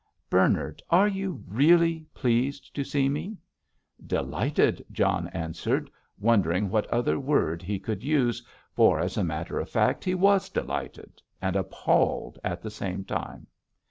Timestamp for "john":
4.91-5.27